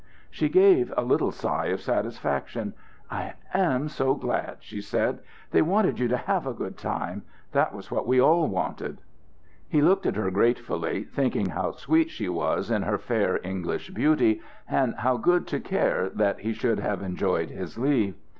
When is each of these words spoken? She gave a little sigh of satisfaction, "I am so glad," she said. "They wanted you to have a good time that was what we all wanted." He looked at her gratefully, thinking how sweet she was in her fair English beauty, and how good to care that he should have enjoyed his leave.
She 0.31 0.49
gave 0.49 0.91
a 0.97 1.03
little 1.03 1.29
sigh 1.31 1.67
of 1.67 1.79
satisfaction, 1.79 2.73
"I 3.11 3.33
am 3.53 3.87
so 3.87 4.15
glad," 4.15 4.57
she 4.61 4.81
said. 4.81 5.19
"They 5.51 5.61
wanted 5.61 5.99
you 5.99 6.07
to 6.07 6.17
have 6.17 6.47
a 6.47 6.55
good 6.55 6.75
time 6.75 7.21
that 7.51 7.71
was 7.71 7.91
what 7.91 8.07
we 8.07 8.19
all 8.19 8.47
wanted." 8.47 9.01
He 9.69 9.79
looked 9.79 10.07
at 10.07 10.15
her 10.15 10.31
gratefully, 10.31 11.03
thinking 11.03 11.49
how 11.49 11.73
sweet 11.73 12.09
she 12.09 12.27
was 12.27 12.71
in 12.71 12.81
her 12.81 12.97
fair 12.97 13.39
English 13.43 13.91
beauty, 13.91 14.41
and 14.67 14.95
how 14.95 15.17
good 15.17 15.45
to 15.49 15.59
care 15.59 16.09
that 16.09 16.39
he 16.39 16.51
should 16.51 16.79
have 16.79 17.03
enjoyed 17.03 17.51
his 17.51 17.77
leave. 17.77 18.15